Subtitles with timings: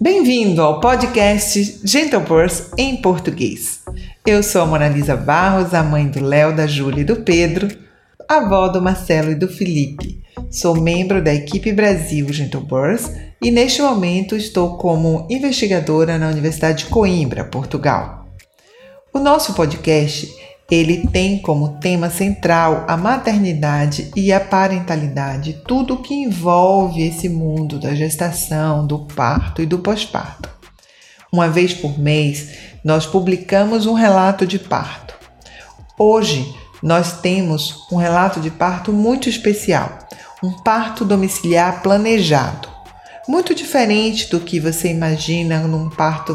[0.00, 3.80] Bem-vindo ao podcast Gentle Birth em português.
[4.24, 7.68] Eu sou a Monalisa Barros, a mãe do Léo, da Júlia e do Pedro,
[8.28, 10.22] avó do Marcelo e do Felipe.
[10.50, 13.10] Sou membro da equipe Brasil Gentle Birth
[13.42, 18.28] e neste momento estou como investigadora na Universidade de Coimbra, Portugal.
[19.12, 20.32] O nosso podcast
[20.70, 27.26] ele tem como tema central a maternidade e a parentalidade, tudo o que envolve esse
[27.26, 30.50] mundo da gestação, do parto e do pós-parto.
[31.32, 32.50] Uma vez por mês,
[32.84, 35.14] nós publicamos um relato de parto.
[35.98, 39.98] Hoje, nós temos um relato de parto muito especial,
[40.42, 42.68] um parto domiciliar planejado.
[43.26, 46.34] Muito diferente do que você imagina num parto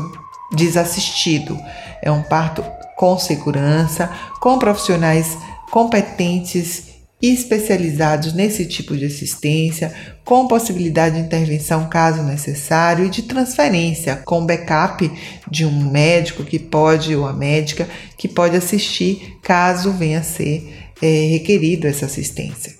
[0.51, 1.57] desassistido.
[2.01, 2.63] É um parto
[2.95, 5.37] com segurança, com profissionais
[5.71, 9.93] competentes e especializados nesse tipo de assistência,
[10.25, 15.09] com possibilidade de intervenção caso necessário e de transferência com backup
[15.49, 20.91] de um médico que pode ou a médica que pode assistir caso venha a ser
[21.01, 22.73] é, requerido essa assistência.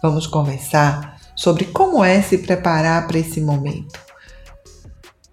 [0.00, 3.98] Vamos conversar sobre como é se preparar para esse momento.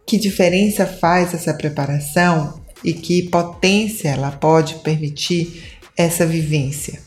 [0.07, 6.99] Que diferença faz essa preparação e que potência ela pode permitir essa vivência.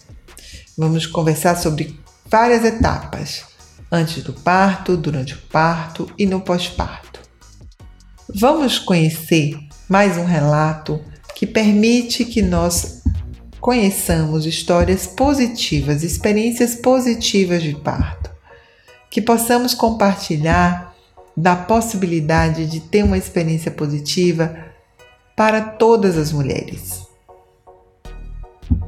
[0.76, 1.98] Vamos conversar sobre
[2.30, 3.44] várias etapas,
[3.90, 7.20] antes do parto, durante o parto e no pós-parto.
[8.34, 9.56] Vamos conhecer
[9.88, 11.00] mais um relato
[11.34, 13.02] que permite que nós
[13.60, 18.30] conheçamos histórias positivas, experiências positivas de parto,
[19.10, 20.94] que possamos compartilhar
[21.36, 24.65] da possibilidade de ter uma experiência positiva
[25.36, 27.06] para todas as mulheres.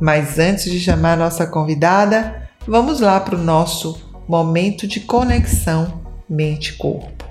[0.01, 7.27] Mas antes de chamar nossa convidada, vamos lá para o nosso momento de conexão mente-corpo.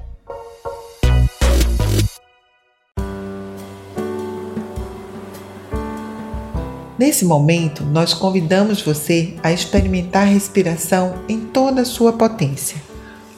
[7.00, 12.77] Nesse momento, nós convidamos você a experimentar a respiração em toda a sua potência.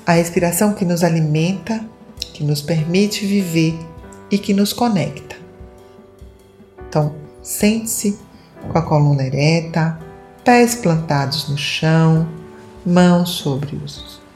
[0.06, 1.84] A respiração que nos alimenta,
[2.34, 3.78] que nos permite viver
[4.32, 5.49] e que nos conecta.
[6.90, 7.14] Então,
[7.44, 8.18] sente-se
[8.72, 10.00] com a coluna ereta,
[10.44, 12.28] pés plantados no chão,
[12.84, 13.80] mãos sobre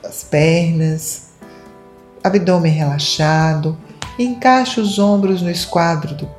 [0.04, 1.30] as pernas,
[2.24, 3.76] abdômen relaxado,
[4.20, 6.30] encaixe os ombros no esquadro do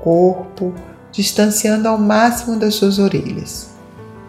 [0.00, 0.74] corpo,
[1.10, 3.70] distanciando ao máximo das suas orelhas.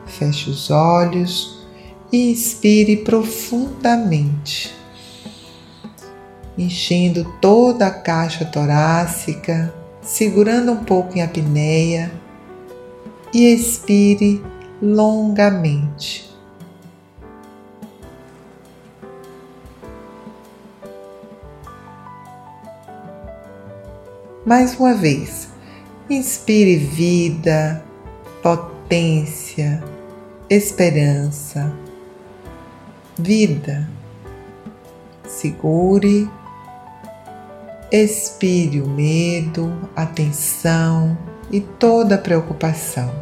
[0.06, 1.66] Feche os olhos
[2.14, 4.74] e inspire profundamente,
[6.58, 9.74] enchendo toda a caixa torácica
[10.06, 12.12] segurando um pouco em apneia
[13.34, 14.42] e expire
[14.80, 16.32] longamente.
[24.46, 25.50] Mais uma vez,
[26.08, 27.84] inspire vida,
[28.44, 29.84] potência,
[30.48, 31.74] esperança,
[33.18, 33.90] vida.
[35.28, 36.30] Segure
[37.92, 41.16] Expire o medo, a tensão
[41.52, 43.14] e toda a preocupação.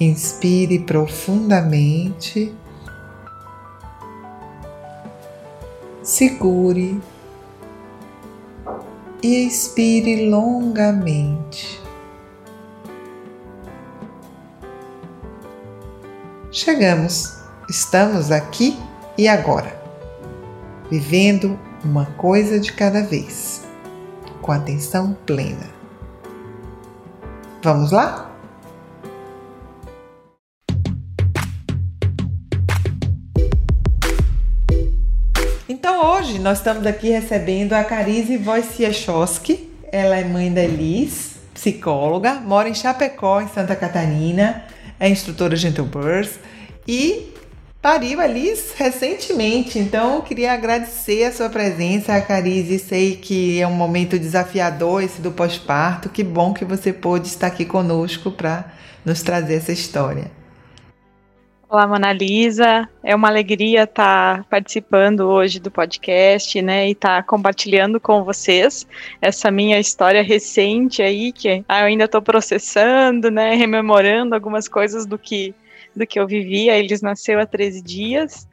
[0.00, 2.54] Inspire profundamente.
[6.02, 7.00] Segure
[9.22, 11.80] e expire longamente.
[16.50, 18.76] Chegamos, estamos aqui
[19.18, 19.83] e agora
[20.90, 23.62] vivendo uma coisa de cada vez,
[24.40, 25.68] com atenção plena.
[27.62, 28.30] Vamos lá?
[35.68, 39.70] Então hoje nós estamos aqui recebendo a Carize Wojciechowski.
[39.90, 44.64] Ela é mãe da Elis, psicóloga, mora em Chapecó, em Santa Catarina,
[44.98, 46.38] é instrutora Gentle Birth
[46.86, 47.33] e
[47.84, 52.78] pariu ali recentemente, então queria agradecer a sua presença, Carize.
[52.78, 56.08] Sei que é um momento desafiador esse do pós-parto.
[56.08, 58.72] Que bom que você pôde estar aqui conosco para
[59.04, 60.30] nos trazer essa história.
[61.68, 62.88] Olá, Mona Lisa.
[63.02, 68.86] É uma alegria estar participando hoje do podcast, né, e estar compartilhando com vocês
[69.20, 75.18] essa minha história recente aí, que eu ainda estou processando, né, rememorando algumas coisas do
[75.18, 75.54] que
[75.96, 76.76] do que eu vivia.
[76.76, 78.48] Eles nasceu há 13 dias.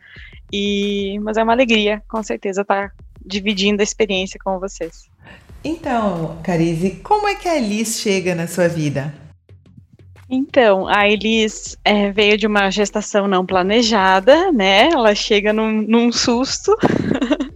[0.51, 2.93] E, mas é uma alegria, com certeza, estar
[3.25, 5.09] dividindo a experiência com vocês.
[5.63, 9.13] Então, Carize, como é que a Alice chega na sua vida?
[10.33, 14.89] Então, a Elis é, veio de uma gestação não planejada, né?
[14.89, 16.73] Ela chega num, num susto.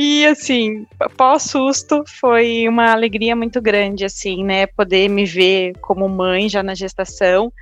[0.00, 0.86] e assim,
[1.16, 4.66] pós-susto, foi uma alegria muito grande, assim, né?
[4.66, 7.52] Poder me ver como mãe já na gestação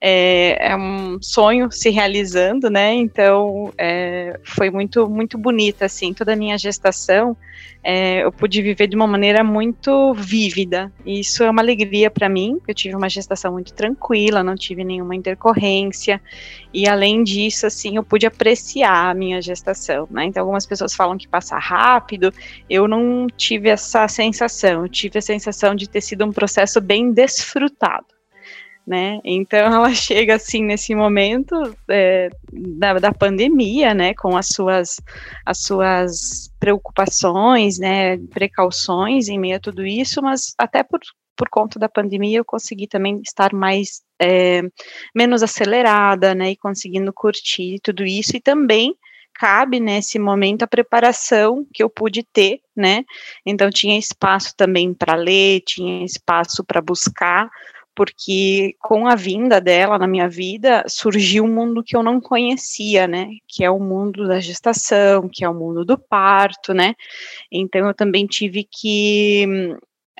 [0.00, 2.94] é, é um sonho se realizando, né?
[2.94, 7.36] Então é, foi muito muito bonita assim toda a minha gestação.
[7.82, 10.92] É, eu pude viver de uma maneira muito vívida.
[11.04, 12.60] E isso é uma alegria para mim.
[12.66, 16.20] Eu tive uma gestação muito tranquila, não tive nenhuma intercorrência.
[16.72, 20.06] E além disso, assim, eu pude apreciar a minha gestação.
[20.10, 20.26] Né?
[20.26, 22.32] Então, algumas pessoas falam que passa rápido.
[22.68, 24.82] Eu não tive essa sensação.
[24.82, 28.19] Eu tive a sensação de ter sido um processo bem desfrutado
[28.90, 29.20] né?
[29.24, 31.54] Então ela chega assim nesse momento
[31.88, 34.14] é, da, da pandemia, né?
[34.14, 35.00] Com as suas
[35.46, 38.18] as suas preocupações, né?
[38.18, 40.98] Precauções em meio a tudo isso, mas até por
[41.36, 44.60] por conta da pandemia eu consegui também estar mais é,
[45.14, 46.50] menos acelerada, né?
[46.50, 48.94] E conseguindo curtir tudo isso e também
[49.32, 53.04] cabe nesse momento a preparação que eu pude ter, né?
[53.46, 57.48] Então tinha espaço também para ler, tinha espaço para buscar
[57.94, 63.06] porque com a vinda dela na minha vida surgiu um mundo que eu não conhecia,
[63.06, 63.28] né?
[63.48, 66.94] Que é o mundo da gestação, que é o mundo do parto, né?
[67.50, 69.46] Então eu também tive que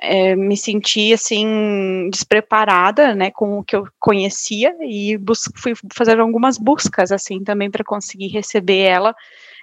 [0.01, 5.17] é, me sentir assim despreparada, né, com o que eu conhecia e
[5.55, 9.15] fui fazer algumas buscas assim também para conseguir receber ela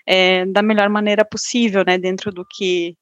[0.06, 2.96] é, da melhor maneira possível, né, dentro do que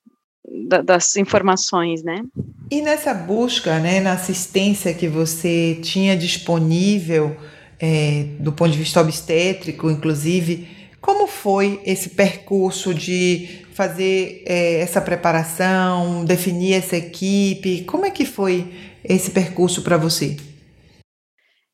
[0.69, 2.23] da, das informações, né?
[2.71, 7.37] E nessa busca, né, na assistência que você tinha disponível,
[7.79, 10.69] é, do ponto de vista obstétrico, inclusive,
[11.01, 17.85] como foi esse percurso de fazer é, essa preparação, definir essa equipe?
[17.85, 18.73] Como é que foi
[19.05, 20.37] esse percurso para você?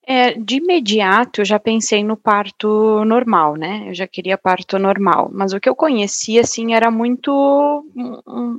[0.04, 3.84] É, de imediato eu já pensei no parto normal, né?
[3.88, 7.84] Eu já queria parto normal, mas o que eu conhecia assim era muito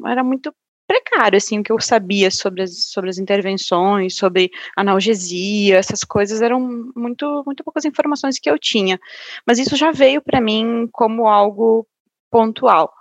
[0.05, 0.55] era muito
[0.87, 6.41] precário assim o que eu sabia sobre as, sobre as intervenções, sobre analgesia, essas coisas
[6.41, 6.59] eram
[6.95, 8.97] muito muito poucas informações que eu tinha.
[9.45, 11.85] Mas isso já veio para mim como algo
[12.31, 12.93] pontual.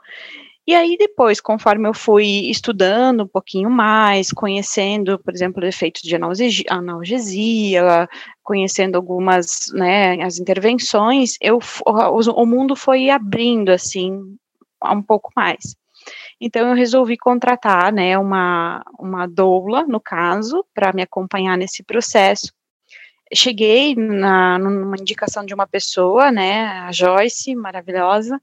[0.65, 6.15] E aí depois, conforme eu fui estudando um pouquinho mais, conhecendo, por exemplo, efeitos de
[6.69, 8.09] analgesia,
[8.45, 14.21] conhecendo algumas, né, as intervenções, eu, o, o mundo foi abrindo, assim,
[14.85, 15.75] um pouco mais.
[16.41, 22.53] Então eu resolvi contratar, né, uma, uma doula, no caso, para me acompanhar nesse processo.
[23.35, 28.41] Cheguei na, numa indicação de uma pessoa, né, a Joyce, maravilhosa,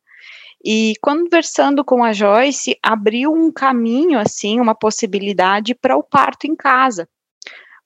[0.64, 6.56] e conversando com a Joyce, abriu um caminho, assim, uma possibilidade para o parto em
[6.56, 7.08] casa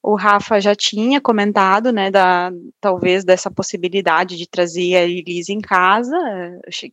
[0.04, 5.62] o Rafa já tinha comentado, né, da, talvez dessa possibilidade de trazer a Elise em
[5.62, 6.18] casa,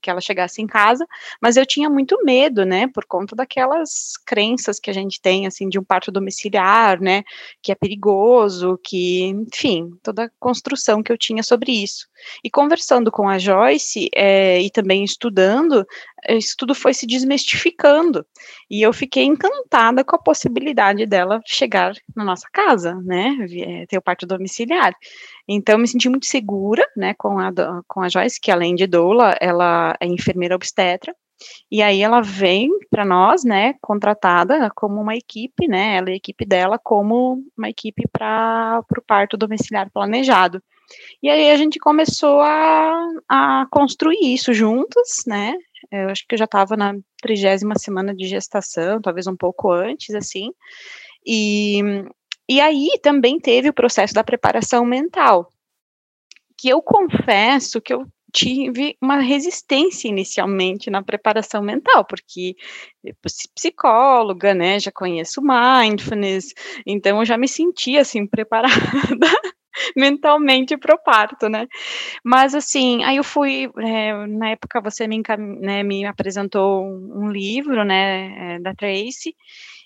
[0.01, 1.05] que ela chegasse em casa,
[1.43, 5.69] mas eu tinha muito medo, né, por conta daquelas crenças que a gente tem, assim,
[5.69, 7.25] de um parto domiciliar, né,
[7.61, 12.07] que é perigoso, que, enfim, toda a construção que eu tinha sobre isso.
[12.45, 15.87] E conversando com a Joyce é, e também estudando,
[16.29, 18.27] isso tudo foi se desmistificando,
[18.71, 23.99] e eu fiquei encantada com a possibilidade dela chegar na nossa casa, né, é, ter
[23.99, 24.95] o parto domiciliar.
[25.49, 27.51] Então, me senti muito segura, né, com a,
[27.89, 31.15] com a Joyce, que além de doula, ela é enfermeira obstetra,
[31.71, 36.17] e aí ela vem para nós, né, contratada como uma equipe, né, ela e a
[36.17, 40.63] equipe dela como uma equipe para o parto domiciliar planejado.
[41.23, 45.55] E aí a gente começou a, a construir isso juntos, né,
[45.91, 50.15] eu acho que eu já estava na trigésima semana de gestação, talvez um pouco antes,
[50.15, 50.53] assim,
[51.27, 51.81] e
[52.49, 55.53] e aí também teve o processo da preparação mental,
[56.59, 62.57] que eu confesso que eu tive uma resistência inicialmente na preparação mental, porque
[63.55, 66.53] psicóloga, né, já conheço mindfulness,
[66.87, 68.75] então eu já me sentia assim preparada
[69.97, 71.67] mentalmente para o parto, né?
[72.25, 75.23] Mas assim, aí eu fui, é, na época você me,
[75.61, 79.35] né, me apresentou um livro, né, é, da Tracy,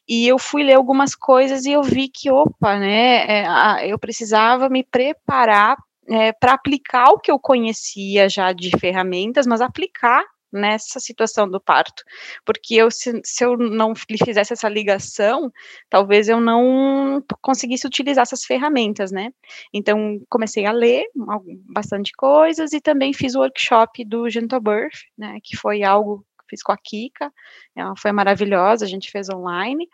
[0.08, 3.46] e eu fui ler algumas coisas e eu vi que, opa, né, é,
[3.86, 9.60] eu precisava me preparar é, para aplicar o que eu conhecia já de ferramentas, mas
[9.60, 12.02] aplicar nessa situação do parto,
[12.44, 15.52] porque eu se, se, eu não lhe fizesse essa ligação,
[15.90, 19.30] talvez eu não conseguisse utilizar essas ferramentas, né?
[19.72, 21.04] Então comecei a ler
[21.68, 25.38] bastante coisas e também fiz o workshop do Gentle Birth, né?
[25.42, 27.32] Que foi algo fiz com a Kika,
[27.74, 29.88] ela foi maravilhosa, a gente fez online.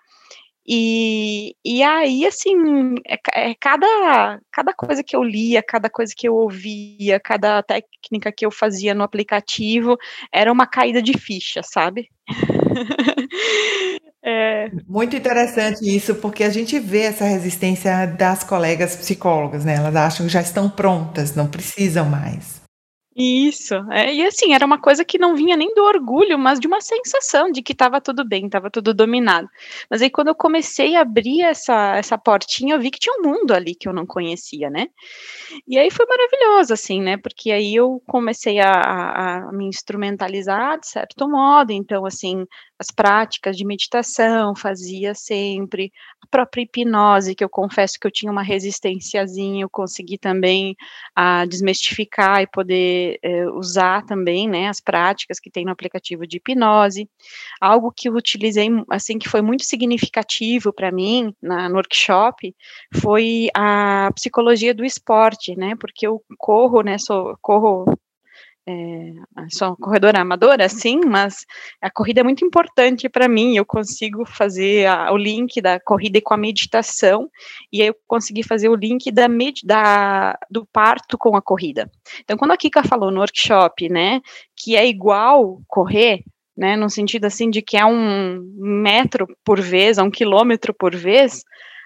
[0.73, 3.19] E, e aí, assim, é,
[3.51, 8.47] é, cada, cada coisa que eu lia, cada coisa que eu ouvia, cada técnica que
[8.47, 9.99] eu fazia no aplicativo,
[10.33, 12.09] era uma caída de ficha, sabe?
[14.23, 14.71] É.
[14.87, 19.77] Muito interessante isso, porque a gente vê essa resistência das colegas psicólogas, né?
[19.77, 22.60] Elas acham que já estão prontas, não precisam mais.
[23.23, 26.67] Isso, é, e assim, era uma coisa que não vinha nem do orgulho, mas de
[26.67, 29.47] uma sensação de que estava tudo bem, estava tudo dominado.
[29.91, 33.23] Mas aí quando eu comecei a abrir essa, essa portinha, eu vi que tinha um
[33.23, 34.87] mundo ali que eu não conhecia, né?
[35.69, 37.19] E aí foi maravilhoso, assim, né?
[37.19, 42.47] Porque aí eu comecei a, a, a me instrumentalizar de certo modo, então, assim,
[42.81, 48.33] as práticas de meditação, fazia sempre, a própria hipnose, que eu confesso que eu tinha
[48.33, 50.75] uma resistênciazinha, eu consegui também
[51.15, 56.39] a desmistificar e poder eh, usar também, né, as práticas que tem no aplicativo de
[56.39, 57.07] hipnose.
[57.61, 62.57] Algo que eu utilizei, assim, que foi muito significativo para mim na, no workshop,
[62.95, 67.85] foi a psicologia do esporte, né, porque eu corro, né, sou, corro
[68.71, 71.45] é, sou corredora amadora, sim, mas
[71.81, 73.57] a corrida é muito importante para mim.
[73.57, 77.29] Eu consigo fazer a, o link da corrida com a meditação,
[77.73, 79.27] e aí eu consegui fazer o link da,
[79.65, 81.91] da, do parto com a corrida.
[82.21, 84.21] Então, quando a Kika falou no workshop, né,
[84.57, 86.23] que é igual correr,
[86.57, 90.95] né, no sentido assim de que é um metro por vez, é um quilômetro por
[90.95, 91.43] vez,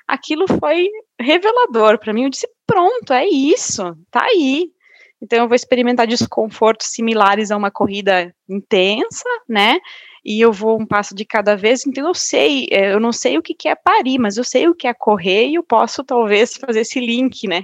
[0.07, 0.89] aquilo foi
[1.21, 2.25] revelador para mim.
[2.25, 4.74] Eu disse: pronto, é isso, tá aí.
[5.23, 9.79] Então eu vou experimentar desconfortos similares a uma corrida intensa, né?
[10.25, 11.87] E eu vou um passo de cada vez.
[11.87, 14.75] Então eu sei, é, eu não sei o que é parir, mas eu sei o
[14.75, 17.63] que é correr e eu posso talvez fazer esse link, né?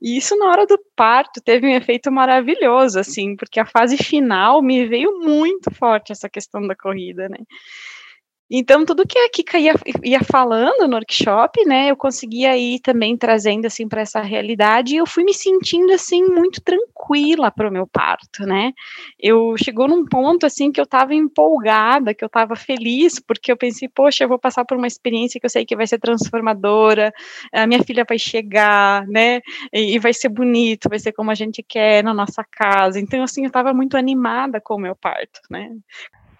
[0.00, 4.60] E isso na hora do parto teve um efeito maravilhoso, assim, porque a fase final
[4.60, 7.38] me veio muito forte essa questão da corrida, né?
[8.54, 9.72] Então, tudo que a Kika ia,
[10.04, 14.98] ia falando no workshop, né, eu conseguia ir também trazendo, assim, para essa realidade, e
[14.98, 18.74] eu fui me sentindo, assim, muito tranquila para o meu parto, né.
[19.18, 23.56] Eu, chegou num ponto, assim, que eu estava empolgada, que eu estava feliz, porque eu
[23.56, 27.10] pensei, poxa, eu vou passar por uma experiência que eu sei que vai ser transformadora,
[27.54, 29.40] a minha filha vai chegar, né,
[29.72, 33.00] e, e vai ser bonito, vai ser como a gente quer na nossa casa.
[33.00, 35.70] Então, assim, eu estava muito animada com o meu parto, né.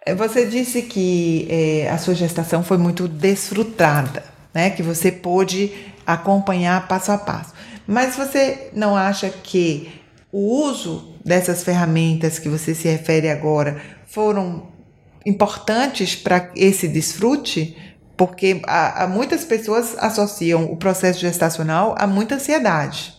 [0.04, 4.70] É, você disse que é, a sua gestação foi muito desfrutada, né?
[4.70, 5.72] Que você pôde
[6.04, 7.54] acompanhar passo a passo.
[7.86, 9.92] Mas você não acha que
[10.32, 14.72] o uso dessas ferramentas que você se refere agora foram
[15.24, 17.76] importantes para esse desfrute?
[18.16, 23.14] Porque há, muitas pessoas associam o processo gestacional a muita ansiedade.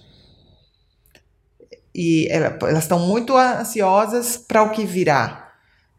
[1.95, 5.42] E elas estão muito ansiosas para o que virá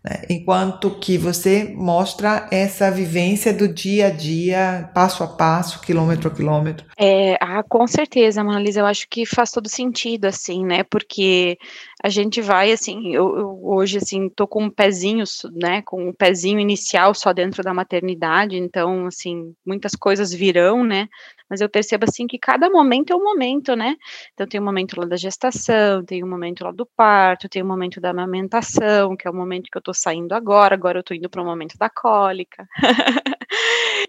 [0.04, 0.23] né?
[0.28, 6.34] Enquanto que você mostra essa vivência do dia a dia, passo a passo, quilômetro a
[6.34, 6.87] quilômetro.
[6.99, 10.82] É, ah, com certeza, Manalisa, eu acho que faz todo sentido, assim, né?
[10.84, 11.56] Porque
[12.04, 15.80] a gente vai, assim, eu, eu hoje, assim, tô com um pezinho, né?
[15.80, 21.08] Com um pezinho inicial só dentro da maternidade, então, assim, muitas coisas virão, né?
[21.49, 23.96] mas eu percebo assim que cada momento é um momento, né?
[24.32, 27.49] Então tem o um momento lá da gestação, tem o um momento lá do parto,
[27.49, 30.75] tem o um momento da amamentação, que é o momento que eu tô saindo agora,
[30.75, 32.66] agora eu tô indo para o momento da cólica.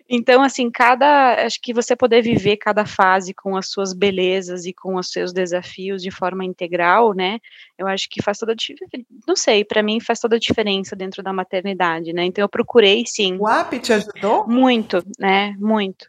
[0.10, 1.46] então, assim, cada.
[1.46, 5.34] Acho que você poder viver cada fase com as suas belezas e com os seus
[5.34, 7.40] desafios de forma integral, né?
[7.86, 9.06] Eu acho que faz toda a diferença.
[9.28, 12.26] Não sei, para mim faz toda a diferença dentro da maternidade, né?
[12.26, 13.38] Então eu procurei sim.
[13.40, 14.48] O app te ajudou?
[14.48, 15.56] Muito, né?
[15.60, 16.08] Muito.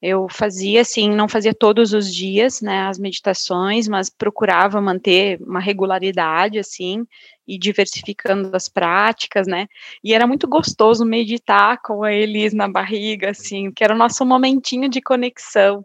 [0.00, 5.58] Eu fazia, assim, não fazia todos os dias, né, as meditações, mas procurava manter uma
[5.58, 7.04] regularidade, assim,
[7.48, 9.66] e diversificando as práticas, né,
[10.04, 14.24] e era muito gostoso meditar com a Elis na barriga, assim, que era o nosso
[14.24, 15.84] momentinho de conexão,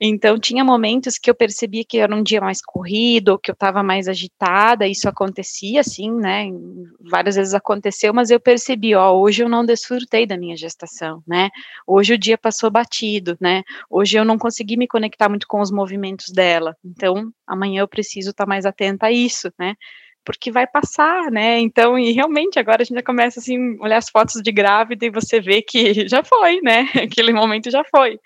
[0.00, 3.82] então, tinha momentos que eu percebia que era um dia mais corrido, que eu estava
[3.82, 6.48] mais agitada, isso acontecia, assim, né?
[7.00, 11.50] Várias vezes aconteceu, mas eu percebi, ó, hoje eu não desfrutei da minha gestação, né?
[11.86, 13.62] Hoje o dia passou batido, né?
[13.88, 16.76] Hoje eu não consegui me conectar muito com os movimentos dela.
[16.84, 19.74] Então, amanhã eu preciso estar tá mais atenta a isso, né?
[20.24, 21.58] Porque vai passar, né?
[21.58, 25.10] Então, e realmente agora a gente já começa assim, olhar as fotos de grávida e
[25.10, 26.88] você vê que já foi, né?
[27.02, 28.18] Aquele momento já foi.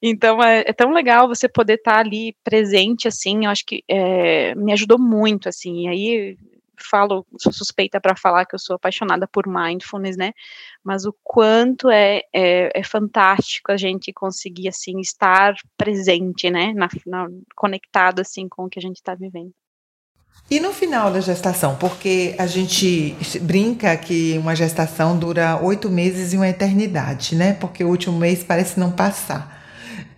[0.00, 3.82] Então é, é tão legal você poder estar tá ali presente, assim, eu acho que
[3.88, 6.36] é, me ajudou muito, assim, e aí
[6.82, 10.32] falo, sou suspeita para falar que eu sou apaixonada por mindfulness, né?
[10.82, 16.72] Mas o quanto é, é, é fantástico a gente conseguir assim estar presente, né?
[16.74, 19.52] Na, na, conectado assim com o que a gente está vivendo.
[20.50, 26.34] E no final da gestação, porque a gente brinca que uma gestação dura oito meses
[26.34, 27.54] e uma eternidade, né?
[27.54, 29.62] Porque o último mês parece não passar.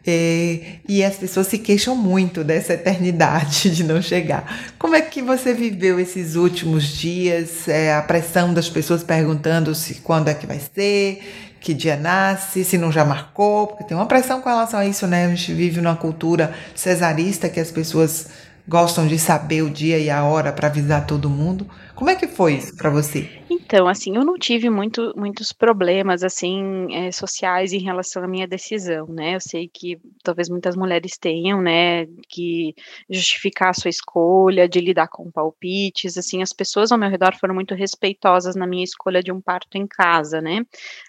[0.07, 4.73] É, e as pessoas se queixam muito dessa eternidade de não chegar.
[4.79, 7.69] Como é que você viveu esses últimos dias?
[7.69, 11.23] É, a pressão das pessoas perguntando se quando é que vai ser,
[11.59, 15.07] que dia nasce, se não já marcou, porque tem uma pressão com relação a isso,
[15.07, 15.25] né?
[15.25, 18.27] A gente vive numa cultura cesarista que as pessoas
[18.67, 21.67] gostam de saber o dia e a hora para avisar todo mundo.
[21.95, 23.31] Como é que foi isso para você?
[23.49, 28.49] Então, assim, eu não tive muito, muitos problemas, assim, é, sociais em relação à minha
[28.49, 29.37] decisão, né?
[29.37, 32.75] Eu sei que talvez muitas mulheres tenham, né, que
[33.09, 37.55] justificar a sua escolha, de lidar com palpites, assim, as pessoas ao meu redor foram
[37.55, 40.63] muito respeitosas na minha escolha de um parto em casa, né?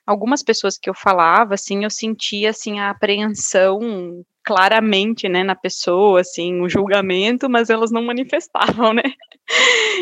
[0.05, 3.79] Algumas pessoas que eu falava, assim, eu sentia, assim, a apreensão
[4.45, 9.03] claramente, né, na pessoa, assim, o julgamento, mas elas não manifestavam, né?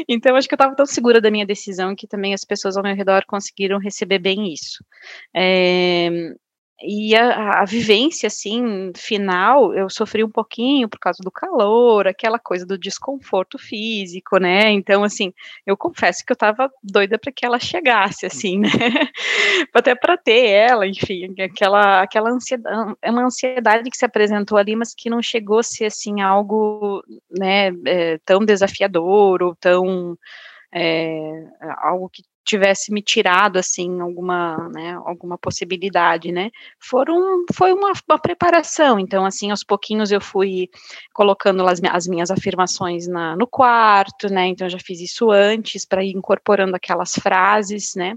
[0.08, 2.84] Então, acho que eu estava tão segura da minha decisão que também as pessoas ao
[2.84, 4.84] meu redor conseguiram receber bem isso.
[5.36, 6.10] É,
[6.86, 12.38] e a, a, vivência, assim, final, eu sofri um pouquinho por causa do calor, aquela
[12.38, 14.70] coisa do desconforto físico, né?
[14.72, 15.34] Então, assim,
[15.66, 18.68] eu confesso que eu tava doida para que ela chegasse, assim, né?
[19.74, 24.76] Até para ter ela, enfim, aquela, aquela ansiedade, é uma ansiedade que se apresentou ali,
[24.76, 30.18] mas que não chegou a ser, assim, algo, né, é, tão desafiador ou tão.
[30.76, 31.46] É,
[31.84, 38.20] algo que tivesse me tirado assim alguma né, alguma possibilidade né foram foi uma, uma,
[38.20, 39.00] preparação.
[39.00, 40.70] Então assim aos pouquinhos eu fui
[41.14, 45.86] colocando as, as minhas afirmações na, no quarto né então eu já fiz isso antes
[45.86, 48.16] para ir incorporando aquelas frases né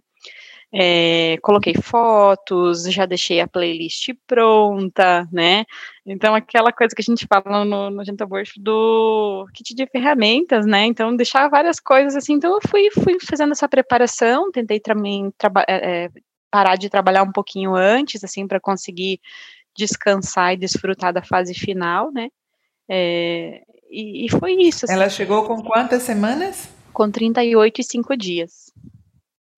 [0.73, 5.65] é, coloquei fotos, já deixei a playlist pronta, né?
[6.05, 10.85] Então, aquela coisa que a gente fala no, no Gentaborf do kit de ferramentas, né?
[10.85, 12.35] Então, deixar várias coisas assim.
[12.35, 15.33] Então, eu fui, fui fazendo essa preparação, tentei também
[15.69, 16.11] é,
[16.51, 19.21] parar de trabalhar um pouquinho antes, assim, para conseguir
[19.77, 22.29] descansar e desfrutar da fase final, né?
[22.89, 24.85] É, e, e, foi isso.
[24.85, 24.95] Assim.
[24.95, 26.69] Ela chegou com quantas semanas?
[26.93, 28.73] Com 38 e 5 dias.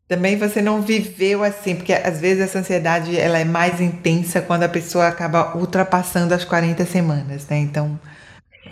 [0.08, 4.62] Também você não viveu assim, porque às vezes essa ansiedade ela é mais intensa quando
[4.62, 7.58] a pessoa acaba ultrapassando as 40 semanas, né?
[7.58, 8.00] Então,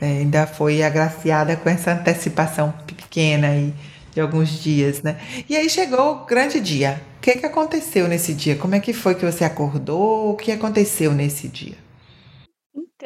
[0.01, 3.75] é, ainda foi agraciada com essa antecipação pequena aí
[4.15, 5.19] de alguns dias, né?
[5.47, 7.03] E aí chegou o grande dia.
[7.19, 8.57] O que, que aconteceu nesse dia?
[8.57, 10.31] Como é que foi que você acordou?
[10.31, 11.86] O que aconteceu nesse dia?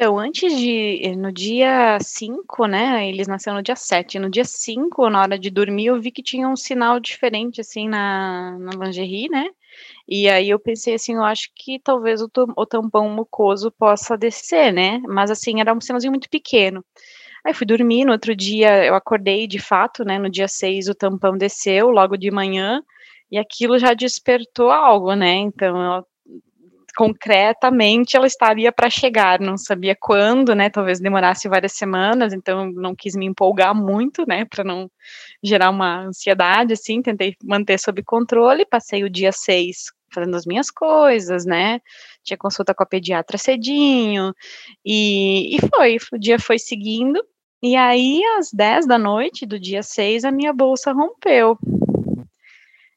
[0.01, 0.99] Então, antes de.
[1.03, 3.07] Eh, no dia 5, né?
[3.07, 4.17] Eles nasceram no dia 7.
[4.17, 7.87] No dia 5, na hora de dormir, eu vi que tinha um sinal diferente, assim,
[7.87, 9.45] na, na lingerie, né?
[10.07, 14.73] E aí eu pensei assim, eu acho que talvez o, o tampão mucoso possa descer,
[14.73, 14.99] né?
[15.07, 16.83] Mas assim, era um sinalzinho muito pequeno.
[17.45, 20.17] Aí fui dormir, no outro dia eu acordei de fato, né?
[20.19, 22.81] No dia 6 o tampão desceu, logo de manhã,
[23.31, 25.35] e aquilo já despertou algo, né?
[25.35, 26.05] Então eu
[26.91, 30.69] concretamente ela estaria para chegar, não sabia quando, né?
[30.69, 34.45] Talvez demorasse várias semanas, então não quis me empolgar muito, né?
[34.45, 34.89] Para não
[35.43, 38.65] gerar uma ansiedade, assim, tentei manter sob controle.
[38.65, 41.79] Passei o dia 6 fazendo as minhas coisas, né?
[42.23, 44.33] Tinha consulta com a pediatra cedinho,
[44.85, 47.23] e, e foi, o dia foi seguindo.
[47.63, 51.57] E aí, às 10 da noite do dia 6, a minha bolsa rompeu.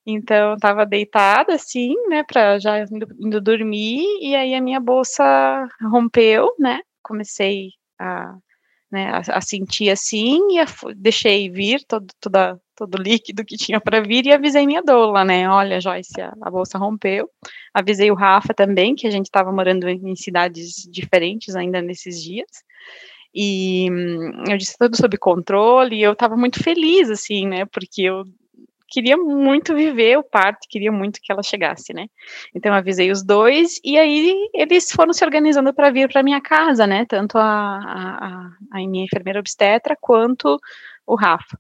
[0.07, 5.67] Então, estava deitada, assim, né, para já indo, indo, dormir, e aí a minha bolsa
[5.91, 8.37] rompeu, né, comecei a,
[8.93, 13.57] né, a, a sentir assim, e a, deixei vir todo, toda, todo o líquido que
[13.57, 17.31] tinha para vir, e avisei minha doula, né, olha, Joyce, a, a bolsa rompeu,
[17.73, 22.23] avisei o Rafa também, que a gente estava morando em, em cidades diferentes ainda nesses
[22.23, 22.51] dias,
[23.35, 28.03] e hum, eu disse tudo sob controle, e eu estava muito feliz, assim, né, porque
[28.03, 28.25] eu
[28.95, 32.07] queria muito viver o parto, queria muito que ela chegasse, né?
[32.55, 36.41] Então eu avisei os dois e aí eles foram se organizando para vir para minha
[36.41, 37.05] casa, né?
[37.05, 40.61] Tanto a, a, a minha enfermeira obstetra quanto
[41.05, 41.59] o Rafa.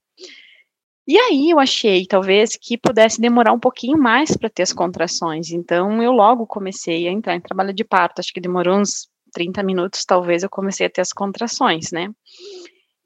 [1.07, 5.51] E aí eu achei, talvez, que pudesse demorar um pouquinho mais para ter as contrações.
[5.51, 8.21] Então eu logo comecei a entrar em trabalho de parto.
[8.21, 12.09] Acho que demorou uns 30 minutos, talvez, eu comecei a ter as contrações, né?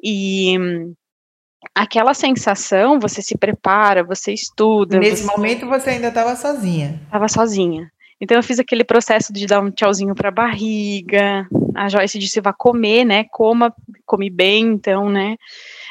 [0.03, 0.55] E
[1.75, 4.99] aquela sensação, você se prepara, você estuda.
[4.99, 5.37] Nesse você...
[5.37, 7.01] momento você ainda estava sozinha.
[7.07, 7.91] Estava sozinha.
[8.21, 11.47] Então eu fiz aquele processo de dar um tchauzinho para a barriga.
[11.75, 13.25] A Joyce disse vá comer, né?
[13.31, 13.73] Coma,
[14.05, 15.37] come bem, então, né?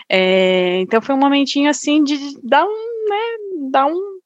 [0.10, 3.69] É, então foi um momentinho assim de dar um, né?
[3.71, 4.19] Dar um,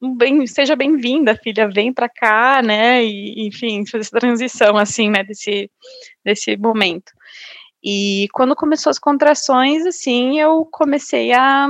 [0.00, 3.04] um bem, seja bem-vinda, filha, vem para cá, né?
[3.04, 5.24] E enfim, fazer essa transição assim, né?
[5.24, 5.68] Desse
[6.24, 7.12] desse momento.
[7.82, 11.68] E quando começou as contrações, assim, eu comecei a,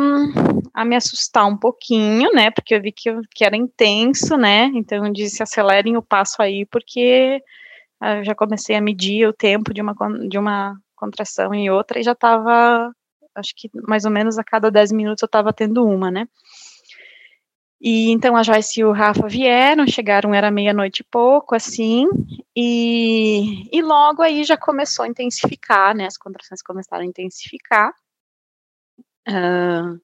[0.73, 2.51] a me assustar um pouquinho, né?
[2.51, 4.71] Porque eu vi que, que era intenso, né?
[4.75, 7.43] Então eu disse, acelerem o passo aí, porque
[8.01, 9.95] ah, eu já comecei a medir o tempo de uma,
[10.29, 12.91] de uma contração em outra e já estava,
[13.35, 16.27] acho que mais ou menos a cada 10 minutos eu estava tendo uma, né?
[17.81, 22.09] E então a Joyce e o Rafa vieram, chegaram, era meia-noite e pouco, assim,
[22.57, 26.07] e, e logo aí já começou a intensificar, né?
[26.07, 27.93] As contrações começaram a intensificar.
[29.29, 30.01] Uh,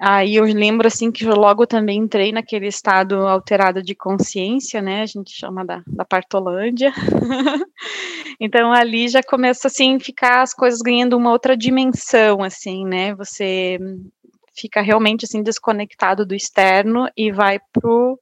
[0.00, 5.02] aí eu lembro assim que eu logo também entrei naquele estado alterado de consciência, né?
[5.02, 6.90] A gente chama da, da partolândia.
[8.40, 13.14] então ali já começa assim ficar as coisas ganhando uma outra dimensão, assim, né?
[13.14, 13.78] Você
[14.58, 18.18] fica realmente assim desconectado do externo e vai pro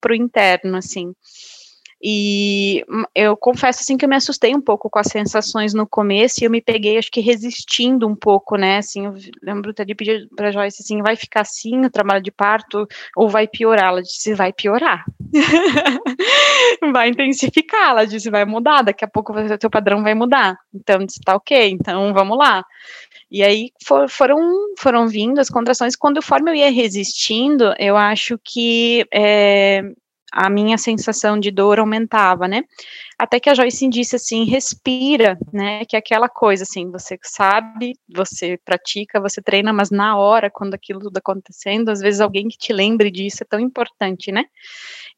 [0.00, 1.12] pro interno assim.
[2.00, 6.40] E eu confesso assim que eu me assustei um pouco com as sensações no começo
[6.40, 8.78] e eu me peguei acho que resistindo um pouco, né?
[8.78, 12.86] Assim, eu lembro de pedir para Joyce assim, vai ficar assim o trabalho de parto
[13.16, 13.88] ou vai piorar?
[13.88, 15.04] Ela disse, vai piorar.
[16.92, 20.56] vai intensificar, ela disse, vai mudar, daqui a pouco o teu padrão vai mudar.
[20.72, 22.64] Então, disse, tá ok, então vamos lá.
[23.30, 24.38] E aí for, foram,
[24.78, 25.94] foram vindo as contrações.
[25.94, 29.82] Conforme eu ia resistindo, eu acho que é,
[30.32, 32.62] a minha sensação de dor aumentava, né?
[33.18, 35.84] Até que a Joyce disse assim, respira, né?
[35.84, 40.74] Que é aquela coisa assim, você sabe, você pratica, você treina, mas na hora, quando
[40.74, 44.44] aquilo tudo acontecendo, às vezes alguém que te lembre disso é tão importante, né?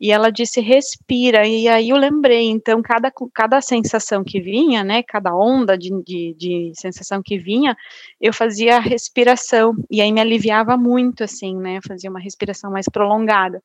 [0.01, 5.03] E ela disse, respira, e aí eu lembrei, então, cada, cada sensação que vinha, né,
[5.03, 7.77] cada onda de, de, de sensação que vinha,
[8.19, 12.71] eu fazia a respiração, e aí me aliviava muito, assim, né, eu fazia uma respiração
[12.71, 13.63] mais prolongada.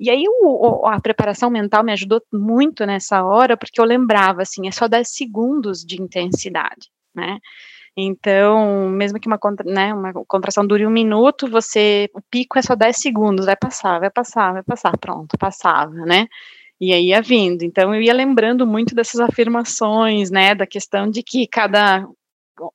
[0.00, 4.66] E aí o, a preparação mental me ajudou muito nessa hora, porque eu lembrava, assim,
[4.66, 7.38] é só 10 segundos de intensidade, né,
[7.96, 12.74] então, mesmo que uma, né, uma contração dure um minuto, você, o pico é só
[12.74, 16.26] 10 segundos, vai passar, vai passar, vai passar, pronto, passava, né?
[16.80, 17.62] E aí ia vindo.
[17.62, 22.06] Então, eu ia lembrando muito dessas afirmações, né, da questão de que cada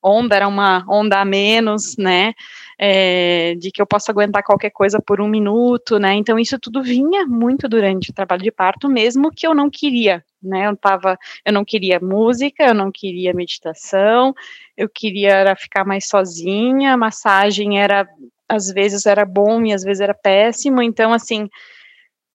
[0.02, 2.34] onda era uma onda a menos, né,
[2.78, 6.82] é, de que eu posso aguentar qualquer coisa por um minuto, né, então isso tudo
[6.82, 11.18] vinha muito durante o trabalho de parto, mesmo que eu não queria, né, eu tava,
[11.46, 14.34] eu não queria música, eu não queria meditação,
[14.76, 18.08] eu queria era ficar mais sozinha, a massagem era,
[18.48, 21.48] às vezes era bom e às vezes era péssimo, então, assim,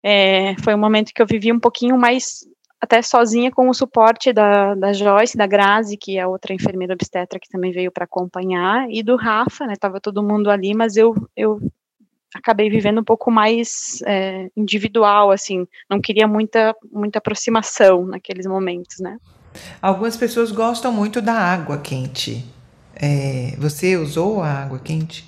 [0.04, 2.46] é, foi um momento que eu vivi um pouquinho mais
[2.80, 7.40] até sozinha com o suporte da, da Joyce, da Grazi, que é outra enfermeira obstetra
[7.40, 11.16] que também veio para acompanhar, e do Rafa, né, tava todo mundo ali, mas eu,
[11.36, 11.60] eu
[12.36, 19.00] acabei vivendo um pouco mais é, individual, assim, não queria muita, muita aproximação naqueles momentos,
[19.00, 19.18] né.
[19.82, 22.46] Algumas pessoas gostam muito da água quente.
[22.96, 25.26] É, você usou a água quente?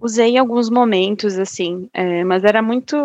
[0.00, 2.96] Usei em alguns momentos, assim, é, mas era muito,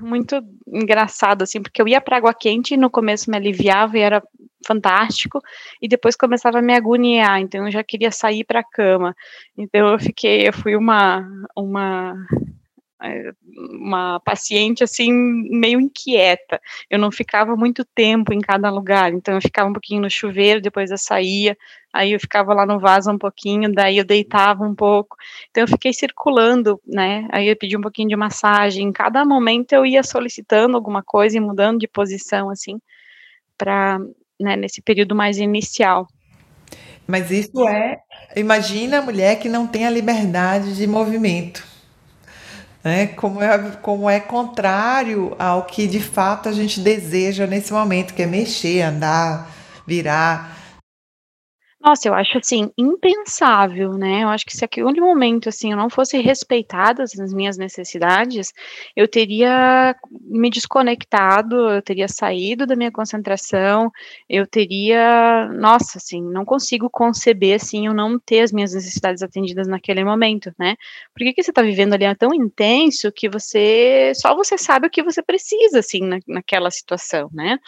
[0.00, 4.00] muito engraçado, assim, porque eu ia para água quente e no começo me aliviava e
[4.00, 4.22] era
[4.66, 5.40] fantástico,
[5.80, 9.14] e depois começava a me agoniar, então eu já queria sair para a cama.
[9.56, 12.14] Então eu fiquei, eu fui uma, uma
[12.98, 16.60] uma paciente assim meio inquieta.
[16.88, 20.60] Eu não ficava muito tempo em cada lugar, então eu ficava um pouquinho no chuveiro,
[20.60, 21.56] depois eu saía,
[21.92, 25.16] aí eu ficava lá no vaso um pouquinho, daí eu deitava um pouco.
[25.50, 27.28] Então eu fiquei circulando, né?
[27.30, 28.86] Aí eu pedi um pouquinho de massagem.
[28.86, 32.80] Em cada momento eu ia solicitando alguma coisa e mudando de posição assim
[33.58, 33.98] para
[34.40, 36.06] né, nesse período mais inicial.
[37.06, 38.00] Mas isso é,
[38.34, 41.75] imagina a mulher que não tem a liberdade de movimento
[42.86, 43.08] né?
[43.08, 48.22] Como é, como é contrário ao que de fato a gente deseja nesse momento, que
[48.22, 49.50] é mexer, andar,
[49.84, 50.55] virar.
[51.86, 54.24] Nossa, eu acho assim impensável, né?
[54.24, 58.52] Eu acho que se aquele momento assim eu não fosse respeitada as minhas necessidades,
[58.96, 63.88] eu teria me desconectado, eu teria saído da minha concentração,
[64.28, 69.68] eu teria, nossa, assim, não consigo conceber assim eu não ter as minhas necessidades atendidas
[69.68, 70.74] naquele momento, né?
[71.14, 74.88] Por que, que você está vivendo ali é tão intenso que você só você sabe
[74.88, 77.60] o que você precisa assim na, naquela situação, né?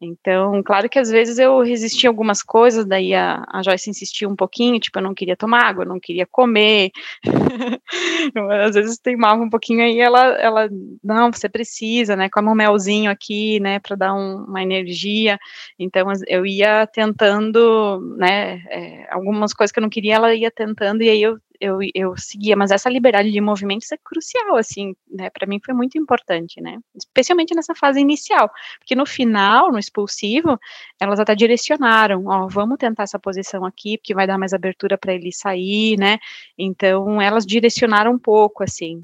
[0.00, 4.28] Então, claro que às vezes eu resistia a algumas coisas, daí a, a Joyce insistia
[4.28, 6.90] um pouquinho, tipo, eu não queria tomar água, eu não queria comer.
[8.66, 10.68] às vezes teimava um pouquinho aí, ela, ela,
[11.02, 15.38] não, você precisa, né, come um melzinho aqui, né, para dar um, uma energia.
[15.78, 21.02] Então, eu ia tentando, né, é, algumas coisas que eu não queria, ela ia tentando,
[21.02, 25.30] e aí eu, eu, eu seguia, mas essa liberdade de movimentos é crucial, assim, né,
[25.30, 30.58] para mim foi muito importante, né, especialmente nessa fase inicial, porque no final, no expulsivo,
[31.00, 35.14] elas até direcionaram, ó, vamos tentar essa posição aqui, porque vai dar mais abertura para
[35.14, 36.18] ele sair, né,
[36.58, 39.02] então elas direcionaram um pouco, assim,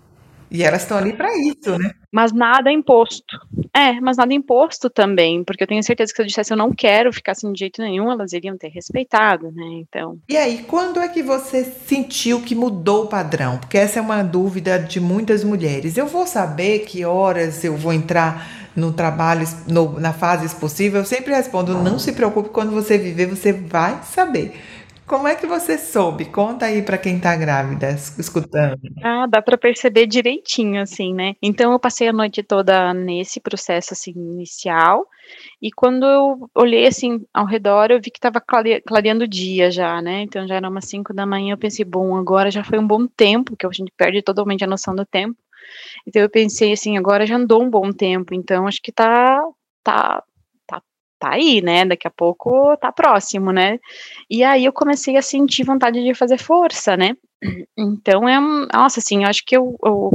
[0.50, 1.92] e elas estão ali para isso, né?
[2.12, 3.38] Mas nada imposto.
[3.74, 6.72] É, mas nada imposto também, porque eu tenho certeza que se eu dissesse eu não
[6.72, 9.64] quero ficar assim de jeito nenhum, elas iriam ter respeitado, né?
[9.74, 10.18] Então.
[10.28, 13.58] E aí, quando é que você sentiu que mudou o padrão?
[13.58, 15.96] Porque essa é uma dúvida de muitas mulheres.
[15.96, 21.00] Eu vou saber que horas eu vou entrar no trabalho, no, na fase possível?
[21.00, 24.60] Eu sempre respondo: não se preocupe, quando você viver, você vai saber.
[25.10, 26.26] Como é que você soube?
[26.26, 28.78] Conta aí para quem tá grávida, escutando.
[29.02, 31.34] Ah, dá para perceber direitinho, assim, né?
[31.42, 35.04] Então eu passei a noite toda nesse processo, assim, inicial,
[35.60, 39.68] e quando eu olhei, assim, ao redor, eu vi que tava clare clareando o dia
[39.68, 40.22] já, né?
[40.22, 43.08] Então já era umas 5 da manhã, eu pensei, bom, agora já foi um bom
[43.08, 45.36] tempo, que a gente perde totalmente a noção do tempo.
[46.06, 49.42] Então eu pensei, assim, agora já andou um bom tempo, então acho que tá,
[49.82, 50.22] tá,
[51.20, 51.84] tá aí, né?
[51.84, 53.78] Daqui a pouco tá próximo, né?
[54.28, 57.14] E aí eu comecei a sentir vontade de fazer força, né?
[57.76, 60.10] Então é, nossa, assim, eu acho que eu, eu,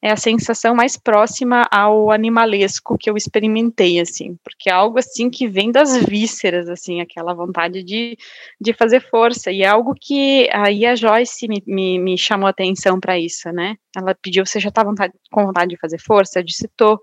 [0.00, 5.28] é a sensação mais próxima ao animalesco que eu experimentei, assim, porque é algo assim
[5.28, 8.16] que vem das vísceras, assim, aquela vontade de,
[8.60, 13.00] de fazer força, e é algo que aí a Joyce me, me, me chamou atenção
[13.00, 13.74] para isso, né?
[13.96, 16.38] Ela pediu, você já tá vontade, com vontade de fazer força?
[16.38, 17.00] Eu disse, tô.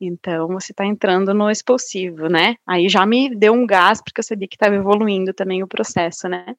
[0.00, 2.56] Então, você está entrando no expulsivo, né?
[2.66, 6.28] Aí já me deu um gás, porque eu sabia que estava evoluindo também o processo,
[6.28, 6.54] né?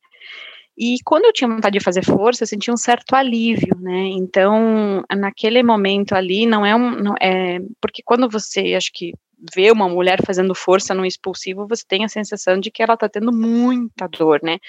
[0.77, 4.09] E quando eu tinha vontade de fazer força, eu sentia um certo alívio, né?
[4.09, 6.91] Então, naquele momento ali, não é um.
[6.91, 9.13] Não é, porque quando você, acho que,
[9.55, 13.07] vê uma mulher fazendo força no expulsivo, você tem a sensação de que ela está
[13.07, 14.59] tendo muita dor, né?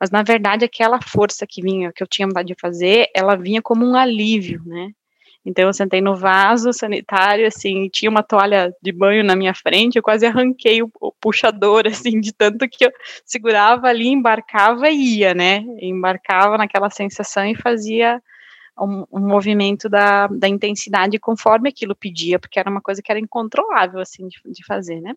[0.00, 3.62] Mas, na verdade, aquela força que vinha, que eu tinha vontade de fazer, ela vinha
[3.62, 4.90] como um alívio, né?
[5.48, 9.96] Então eu sentei no vaso sanitário, assim, tinha uma toalha de banho na minha frente,
[9.96, 12.92] eu quase arranquei o, o puxador, assim, de tanto que eu
[13.24, 15.64] segurava ali, embarcava e ia, né?
[15.80, 18.22] Embarcava naquela sensação e fazia
[18.78, 23.18] um, um, movimento da, da intensidade conforme aquilo pedia, porque era uma coisa que era
[23.18, 25.14] incontrolável, assim, de, de fazer, né?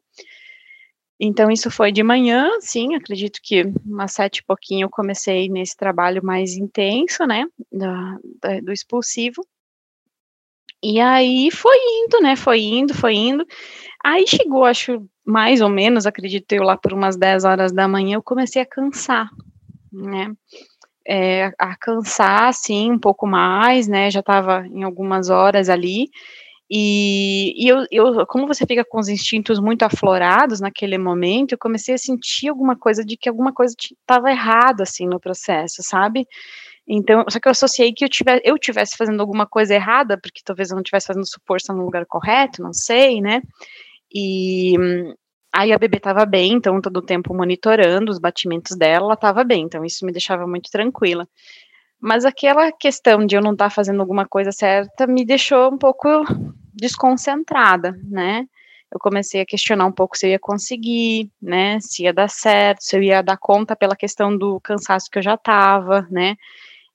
[1.19, 5.75] Então, isso foi de manhã, sim, acredito que umas sete e pouquinho eu comecei nesse
[5.75, 8.17] trabalho mais intenso, né, da,
[8.63, 9.45] do expulsivo,
[10.83, 12.35] e aí foi indo, né?
[12.35, 13.45] Foi indo, foi indo.
[14.03, 18.15] Aí chegou, acho, mais ou menos, acredito eu, lá por umas 10 horas da manhã,
[18.15, 19.29] eu comecei a cansar,
[19.91, 20.33] né?
[21.07, 24.09] É, a cansar, assim, um pouco mais, né?
[24.11, 26.09] Já estava em algumas horas ali.
[26.73, 31.57] E, e eu, eu, como você fica com os instintos muito aflorados naquele momento, eu
[31.57, 36.25] comecei a sentir alguma coisa de que alguma coisa estava errada, assim, no processo, sabe?
[36.88, 40.39] Então, só que eu associei que eu tivesse, eu tivesse fazendo alguma coisa errada, porque
[40.45, 43.41] talvez eu não estivesse fazendo força no lugar correto, não sei, né?
[44.13, 44.75] E
[45.53, 49.43] aí a bebê estava bem, então todo o tempo monitorando os batimentos dela, ela estava
[49.43, 51.27] bem, então isso me deixava muito tranquila.
[51.99, 55.77] Mas aquela questão de eu não estar tá fazendo alguma coisa certa me deixou um
[55.77, 56.07] pouco
[56.73, 58.45] desconcentrada, né?
[58.93, 61.79] Eu comecei a questionar um pouco se eu ia conseguir, né?
[61.79, 65.23] Se ia dar certo, se eu ia dar conta pela questão do cansaço que eu
[65.23, 66.36] já estava, né?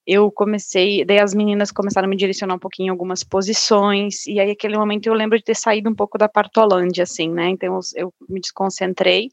[0.06, 4.38] eu comecei, daí as meninas começaram a me direcionar um pouquinho em algumas posições, e
[4.38, 7.74] aí aquele momento eu lembro de ter saído um pouco da partolândia, assim, né, então
[7.74, 9.30] eu, eu me desconcentrei,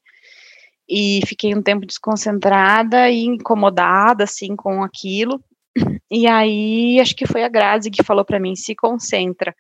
[0.90, 5.40] e fiquei um tempo desconcentrada e incomodada, assim, com aquilo,
[6.10, 9.56] e aí acho que foi a Grazi que falou para mim, se concentra,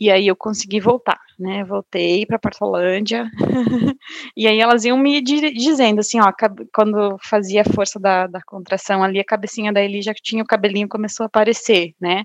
[0.00, 1.62] e aí eu consegui voltar, né?
[1.62, 3.30] Voltei para Portolândia.
[4.34, 6.32] e aí elas iam me dizendo assim, ó,
[6.72, 10.46] quando fazia a força da, da contração ali, a cabecinha da Eli já tinha o
[10.46, 12.24] cabelinho começou a aparecer, né?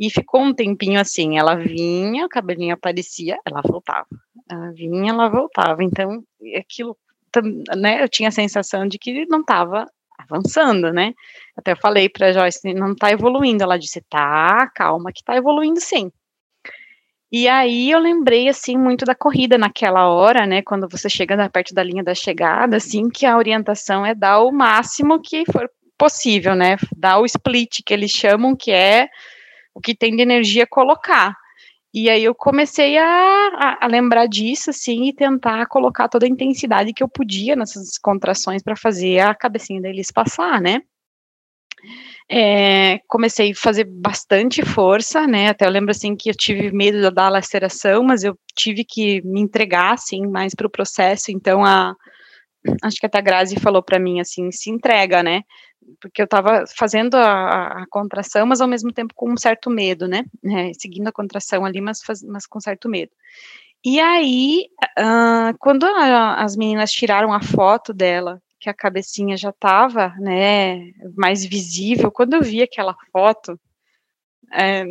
[0.00, 4.08] E ficou um tempinho assim, ela vinha, o cabelinho aparecia, ela voltava.
[4.50, 5.84] Ela vinha, ela voltava.
[5.84, 6.24] Então,
[6.56, 6.96] aquilo,
[7.76, 9.86] né, eu tinha a sensação de que não estava
[10.18, 11.12] avançando, né?
[11.54, 13.62] Até eu falei para Joyce, não está evoluindo.
[13.62, 16.10] Ela disse, tá, calma que está evoluindo sim.
[17.36, 21.74] E aí eu lembrei assim muito da corrida naquela hora, né, quando você chega perto
[21.74, 25.68] da linha da chegada, assim, que a orientação é dar o máximo que for
[25.98, 26.76] possível, né?
[26.96, 29.08] Dar o split que eles chamam, que é
[29.74, 31.34] o que tem de energia colocar.
[31.92, 36.28] E aí eu comecei a, a, a, lembrar disso, assim, e tentar colocar toda a
[36.28, 40.82] intensidade que eu podia nessas contrações para fazer a cabecinha deles passar, né?
[42.30, 45.48] É, comecei a fazer bastante força, né?
[45.48, 49.40] Até eu lembro assim que eu tive medo da laceração, mas eu tive que me
[49.40, 51.30] entregar assim mais para o processo.
[51.30, 51.94] Então a
[52.82, 55.42] acho que até a Grazi falou para mim assim, se entrega, né?
[56.00, 60.08] porque eu estava fazendo a, a, contração, mas ao mesmo tempo com um certo medo,
[60.08, 60.24] né?
[60.44, 63.12] É, seguindo a contração ali, mas, faz, mas com certo medo.
[63.84, 64.66] E aí,
[64.98, 70.90] uh, quando a, as meninas tiraram a foto dela, que a cabecinha já estava, né,
[71.14, 73.60] mais visível, quando eu vi aquela foto,
[74.54, 74.84] é,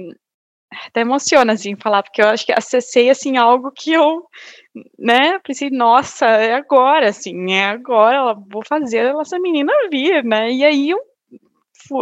[0.86, 4.28] até emociona, assim, falar, porque eu acho que acessei, assim, algo que eu,
[5.00, 10.64] né, pensei, nossa, é agora, assim, é agora, vou fazer essa menina vir, né, e
[10.64, 11.00] aí eu,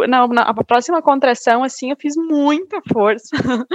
[0.06, 3.30] na, na próxima contração, assim, eu fiz muita força,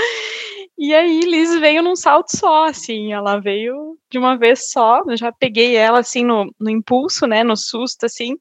[0.77, 5.17] e aí Liz veio num salto só, assim, ela veio de uma vez só, eu
[5.17, 8.37] já peguei ela, assim, no, no impulso, né, no susto, assim,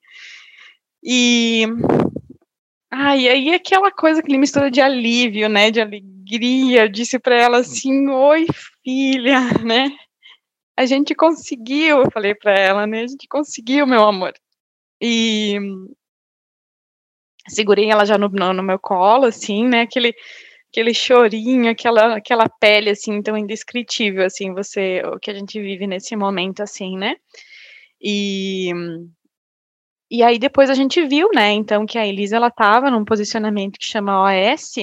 [1.03, 1.64] e
[2.90, 7.35] ah, e aí aquela coisa, aquele mistura de alívio, né, de alegria, eu disse para
[7.35, 8.46] ela assim, oi
[8.85, 9.96] filha, né,
[10.77, 14.35] a gente conseguiu, eu falei para ela, né, a gente conseguiu, meu amor,
[15.01, 15.59] e
[17.49, 20.14] segurei ela já no, no meu colo, assim, né, aquele,
[20.76, 25.86] aquele chorinho, aquela, aquela pele, assim, tão indescritível, assim, você, o que a gente vive
[25.86, 27.16] nesse momento, assim, né,
[28.00, 28.70] e
[30.08, 33.78] e aí depois a gente viu, né, então que a Elisa ela estava num posicionamento
[33.78, 34.76] que chama OS,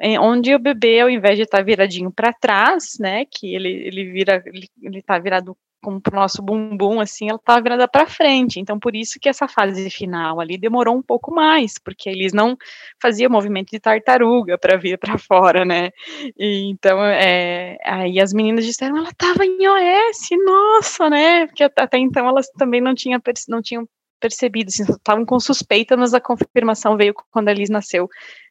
[0.00, 3.68] eh, onde o bebê, ao invés de estar tá viradinho para trás, né, que ele,
[3.68, 8.06] ele vira, ele, ele tá virado como pro nosso bumbum, assim, ela estava virada para
[8.06, 12.32] frente, então por isso que essa fase final ali demorou um pouco mais, porque eles
[12.32, 12.56] não
[13.00, 15.90] faziam movimento de tartaruga para vir para fora, né,
[16.36, 21.98] e, então, é, aí as meninas disseram, ela estava em OS, nossa, né, porque até
[21.98, 23.88] então elas também não tinham, não tinham
[24.20, 28.08] percebido, assim, estavam com suspeita, mas a confirmação veio quando a Liz nasceu.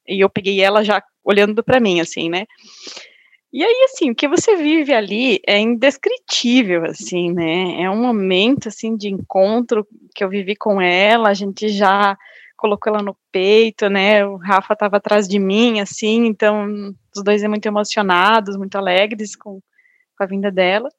[0.07, 2.45] E eu peguei ela já olhando para mim, assim, né?
[3.51, 7.81] E aí, assim, o que você vive ali é indescritível, assim, né?
[7.81, 12.17] É um momento, assim, de encontro que eu vivi com ela, a gente já
[12.57, 14.25] colocou ela no peito, né?
[14.25, 19.35] O Rafa estava atrás de mim, assim, então os dois é muito emocionados, muito alegres
[19.35, 19.61] com,
[20.17, 20.89] com a vinda dela.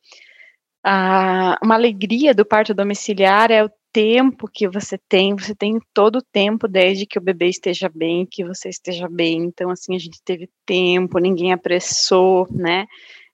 [0.83, 6.17] Ah, uma alegria do parto domiciliar é o tempo que você tem, você tem todo
[6.17, 9.45] o tempo desde que o bebê esteja bem, que você esteja bem.
[9.45, 12.87] Então, assim, a gente teve tempo, ninguém apressou, né?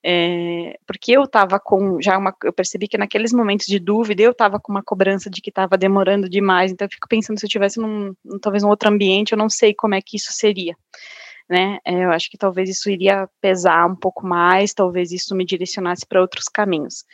[0.06, 4.32] É, porque eu estava com já uma, eu percebi que naqueles momentos de dúvida eu
[4.32, 7.50] estava com uma cobrança de que estava demorando demais, então eu fico pensando se eu
[7.50, 10.76] tivesse num, talvez num outro ambiente, eu não sei como é que isso seria,
[11.48, 11.78] né?
[11.86, 16.04] É, eu acho que talvez isso iria pesar um pouco mais, talvez isso me direcionasse
[16.06, 17.06] para outros caminhos.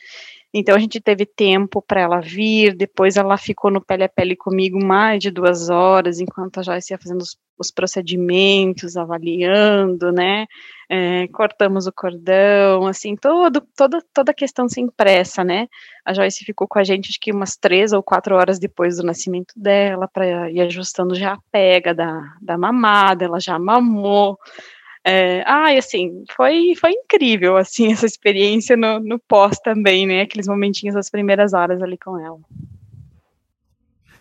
[0.53, 4.35] Então a gente teve tempo para ela vir, depois ela ficou no pele a pele
[4.35, 10.47] comigo mais de duas horas, enquanto a Joyce ia fazendo os, os procedimentos, avaliando, né?
[10.91, 15.69] É, cortamos o cordão, assim, todo, toda, toda a questão sem pressa, né?
[16.05, 19.05] A Joyce ficou com a gente acho que umas três ou quatro horas depois do
[19.05, 24.37] nascimento dela, para ir ajustando já a pega da, da mamada, ela já mamou.
[25.05, 30.47] É, ai, assim, foi, foi incrível, assim, essa experiência no, no pós também, né, aqueles
[30.47, 32.39] momentinhos das primeiras horas ali com ela.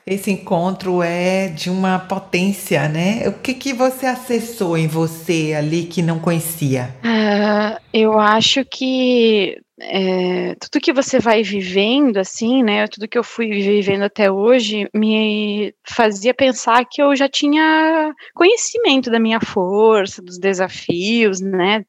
[0.09, 3.27] Esse encontro é de uma potência, né?
[3.27, 6.95] O que, que você acessou em você ali que não conhecia?
[7.03, 13.23] Uh, eu acho que é, tudo que você vai vivendo, assim, né, tudo que eu
[13.23, 20.21] fui vivendo até hoje, me fazia pensar que eu já tinha conhecimento da minha força,
[20.21, 21.85] dos desafios, né,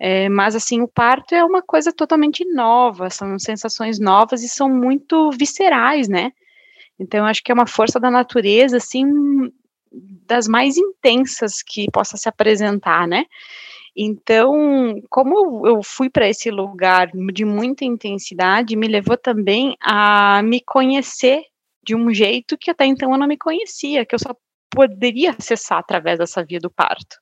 [0.00, 4.68] é, mas, assim, o parto é uma coisa totalmente nova, são sensações novas e são
[4.68, 6.30] muito viscerais, né,
[6.98, 9.06] então acho que é uma força da natureza, assim,
[10.26, 13.24] das mais intensas que possa se apresentar, né,
[13.96, 20.60] então, como eu fui para esse lugar de muita intensidade, me levou também a me
[20.60, 21.42] conhecer
[21.84, 24.34] de um jeito que até então eu não me conhecia, que eu só
[24.68, 27.16] poderia acessar através dessa via do parto.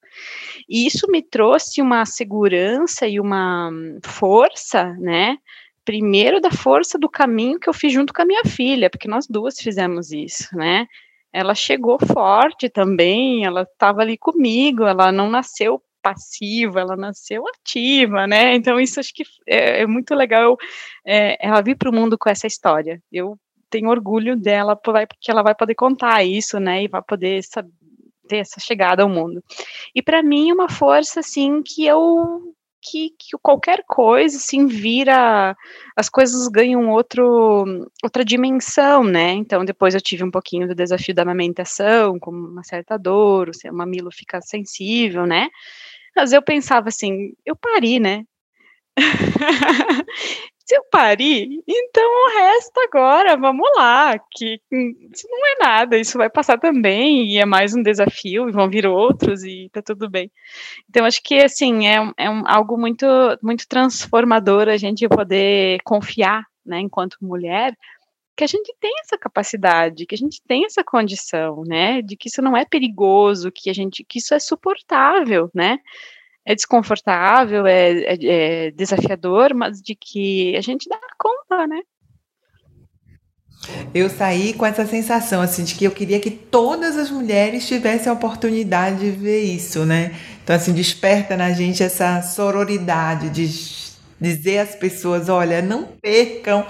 [0.66, 3.70] E isso me trouxe uma segurança e uma
[4.02, 5.36] força, né?
[5.84, 9.26] Primeiro da força do caminho que eu fiz junto com a minha filha, porque nós
[9.26, 10.86] duas fizemos isso, né?
[11.32, 18.26] Ela chegou forte também, ela estava ali comigo, ela não nasceu passiva, ela nasceu ativa,
[18.26, 18.54] né?
[18.54, 20.56] Então isso acho que é, é muito legal
[21.06, 23.00] é, ela vir para o mundo com essa história.
[23.10, 23.38] Eu
[23.70, 26.82] tenho orgulho dela porque ela vai poder contar isso, né?
[26.84, 27.40] E vai poder
[28.28, 29.42] ter essa chegada ao mundo.
[29.94, 35.56] E para mim uma força assim que eu que, que, qualquer coisa assim vira
[35.96, 37.64] as coisas ganham outro
[38.02, 39.32] outra dimensão, né?
[39.32, 43.74] Então depois eu tive um pouquinho do desafio da amamentação, com uma certa dor, o
[43.74, 45.48] mamilo fica sensível, né?
[46.16, 48.24] Mas eu pensava assim, eu pari, né?
[50.64, 56.16] se eu parir, então o resto agora, vamos lá, que isso não é nada, isso
[56.16, 60.08] vai passar também, e é mais um desafio, e vão vir outros, e tá tudo
[60.08, 60.30] bem.
[60.88, 63.06] Então, acho que, assim, é, é um, algo muito,
[63.42, 67.76] muito transformador a gente poder confiar, né, enquanto mulher,
[68.36, 72.28] que a gente tem essa capacidade, que a gente tem essa condição, né, de que
[72.28, 75.78] isso não é perigoso, que a gente, que isso é suportável, né,
[76.44, 78.18] é desconfortável, é, é,
[78.66, 81.80] é, desafiador, mas de que a gente dá conta, né?
[83.94, 88.10] Eu saí com essa sensação assim de que eu queria que todas as mulheres tivessem
[88.10, 90.16] a oportunidade de ver isso, né?
[90.42, 93.46] Então assim desperta na gente essa sororidade de
[94.20, 96.66] dizer às pessoas, olha, não percam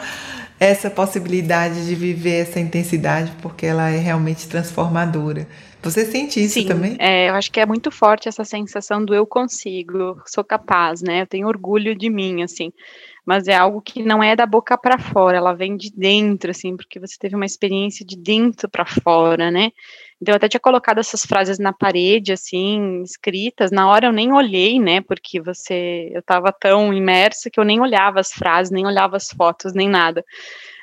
[0.61, 5.49] essa possibilidade de viver essa intensidade porque ela é realmente transformadora.
[5.83, 6.97] Você sente isso Sim, também?
[6.99, 11.23] É, eu acho que é muito forte essa sensação do eu consigo, sou capaz, né?
[11.23, 12.73] Eu tenho orgulho de mim, assim.
[13.27, 16.77] Mas é algo que não é da boca para fora, ela vem de dentro, assim,
[16.77, 19.71] porque você teve uma experiência de dentro para fora, né?
[20.21, 23.73] Então eu até tinha colocado essas frases na parede, assim, escritas.
[23.73, 25.01] Na hora eu nem olhei, né?
[25.01, 29.29] Porque você, eu estava tão imersa que eu nem olhava as frases, nem olhava as
[29.29, 30.25] fotos, nem nada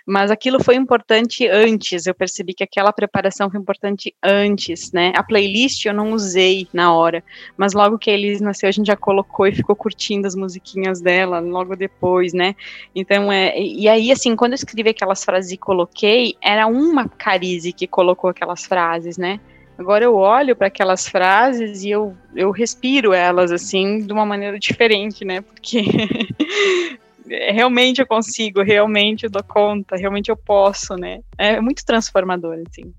[0.09, 5.13] mas aquilo foi importante antes, eu percebi que aquela preparação foi importante antes, né?
[5.15, 7.23] A playlist eu não usei na hora,
[7.55, 11.39] mas logo que eles nasceu, a gente já colocou e ficou curtindo as musiquinhas dela
[11.39, 12.55] logo depois, né?
[12.95, 17.71] Então, é, e aí, assim, quando eu escrevi aquelas frases e coloquei, era uma Carize
[17.71, 19.39] que colocou aquelas frases, né?
[19.77, 24.57] Agora eu olho para aquelas frases e eu, eu respiro elas assim de uma maneira
[24.57, 25.41] diferente, né?
[25.41, 25.83] Porque
[27.29, 31.19] realmente eu consigo, realmente eu dou conta, realmente eu posso, né?
[31.37, 32.93] É muito transformador, assim.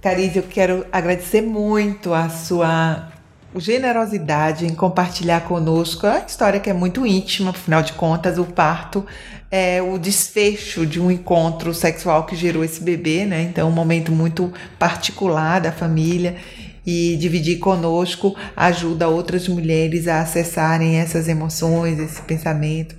[0.00, 3.10] Carize, eu quero agradecer muito a sua
[3.56, 9.04] generosidade em compartilhar conosco a história que é muito íntima, afinal de contas, o parto
[9.50, 13.42] é o desfecho de um encontro sexual que gerou esse bebê, né?
[13.42, 16.36] Então, um momento muito particular da família
[16.84, 22.96] e dividir conosco ajuda outras mulheres a acessarem essas emoções, esse pensamento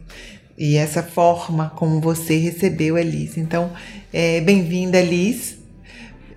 [0.58, 3.40] e essa forma como você recebeu Elise.
[3.40, 3.72] Então,
[4.12, 5.58] é, bem-vinda, Elise,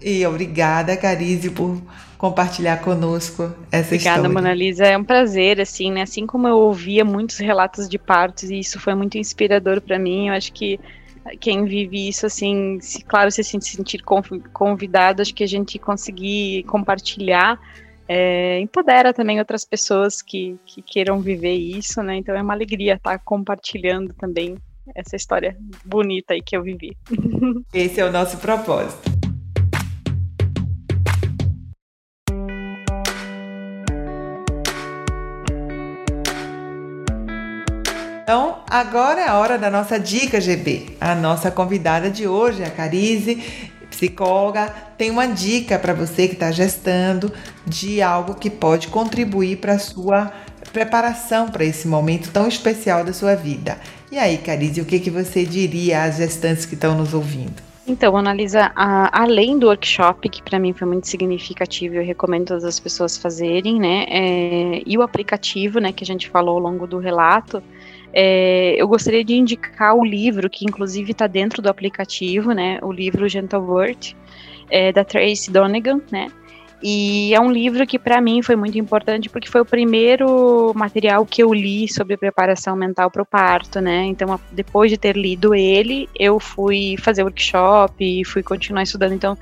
[0.03, 1.81] e obrigada, Carize, por
[2.17, 4.21] compartilhar conosco essa Obrigada, história.
[4.21, 4.87] Obrigada, Mona Lisa.
[4.87, 6.03] É um prazer, assim, né?
[6.03, 10.29] Assim como eu ouvia muitos relatos de partos e isso foi muito inspirador para mim,
[10.29, 10.81] eu acho que
[11.41, 14.03] quem vive isso, assim, se, claro, se sentir
[14.53, 17.59] convidado, acho que a gente conseguir compartilhar
[18.09, 22.17] é, empodera também outras pessoas que, que queiram viver isso, né?
[22.17, 24.57] Então é uma alegria estar compartilhando também
[24.95, 26.97] essa história bonita aí que eu vivi.
[27.75, 29.06] Esse é o nosso propósito.
[38.27, 40.97] Então, agora é a hora da nossa dica GB.
[41.01, 43.41] A nossa convidada de hoje, a Carize,
[43.89, 44.67] psicóloga,
[44.99, 47.33] tem uma dica para você que está gestando
[47.65, 50.33] de algo que pode contribuir para a sua
[50.73, 53.79] preparação para esse momento tão especial da sua vida.
[54.11, 57.63] E aí, Carize, o que, que você diria às gestantes que estão nos ouvindo?
[57.87, 62.81] Então, Analisa, além do workshop, que para mim foi muito significativo, eu recomendo todas as
[62.81, 64.05] pessoas fazerem, né?
[64.09, 67.63] É, e o aplicativo, né, que a gente falou ao longo do relato,
[68.19, 72.79] é, eu gostaria de indicar o livro, que inclusive está dentro do aplicativo, né?
[72.81, 74.17] O livro Gentle Word,
[74.71, 76.29] é, da Tracy Donegan, né?
[76.83, 81.27] E é um livro que para mim foi muito importante porque foi o primeiro material
[81.27, 84.05] que eu li sobre preparação mental para o parto, né?
[84.07, 89.13] Então, depois de ter lido ele, eu fui fazer workshop e fui continuar estudando.
[89.13, 89.37] Então,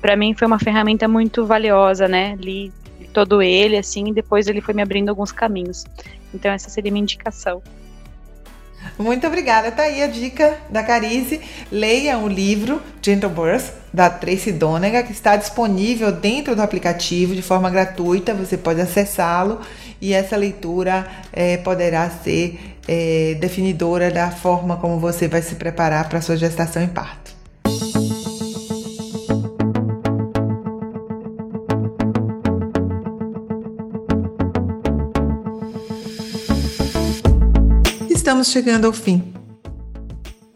[0.00, 2.34] para mim foi uma ferramenta muito valiosa, né?
[2.40, 2.72] Li
[3.12, 5.84] todo ele assim, e depois ele foi me abrindo alguns caminhos.
[6.34, 7.62] Então, essa seria minha indicação.
[8.98, 9.72] Muito obrigada.
[9.72, 11.40] Tá aí a dica da Carize.
[11.70, 17.42] Leia o livro Gentle Birth, da Tracy Donegan, que está disponível dentro do aplicativo de
[17.42, 18.34] forma gratuita.
[18.34, 19.60] Você pode acessá-lo
[20.00, 26.08] e essa leitura é, poderá ser é, definidora da forma como você vai se preparar
[26.08, 27.33] para sua gestação e parto.
[38.44, 39.32] Estamos chegando ao fim.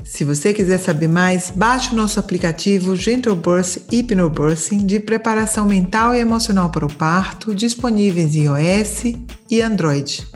[0.05, 6.15] Se você quiser saber mais, baixe o nosso aplicativo Gentle Birth Hypnobirthing de preparação mental
[6.15, 9.15] e emocional para o parto, disponíveis em iOS
[9.51, 10.27] e Android.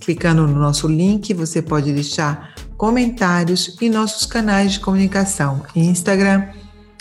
[0.00, 6.48] Clicando no nosso link, você pode deixar comentários em nossos canais de comunicação Instagram,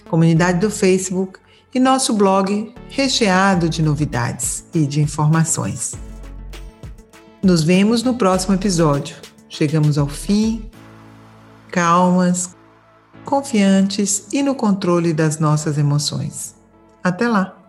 [0.10, 1.40] comunidade do Facebook
[1.74, 5.94] e nosso blog recheado de novidades e de informações.
[7.44, 9.35] Nos vemos no próximo episódio.
[9.50, 10.70] Chegamos ao fim,
[11.72, 12.56] calmas,
[13.24, 16.56] confiantes e no controle das nossas emoções.
[17.04, 17.65] Até lá!